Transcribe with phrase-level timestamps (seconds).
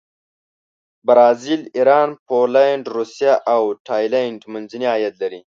[1.07, 5.41] برازیل، ایران، پولینډ، روسیه او تایلنډ منځني عاید لري.